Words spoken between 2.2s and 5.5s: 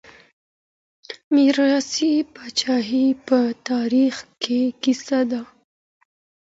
پاچاهي په تاريخ کي کيسه ده.